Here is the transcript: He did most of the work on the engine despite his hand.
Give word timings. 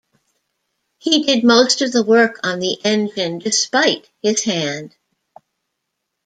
He 0.97 1.23
did 1.27 1.43
most 1.43 1.83
of 1.83 1.91
the 1.91 2.03
work 2.03 2.39
on 2.41 2.57
the 2.57 2.83
engine 2.83 3.37
despite 3.37 4.09
his 4.23 4.43
hand. 4.43 4.95